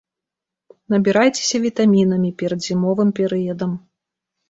Набірайцеся 0.93 1.57
вітамінамі 1.67 2.35
перад 2.43 2.67
зімовым 2.71 3.15
перыядам. 3.25 3.81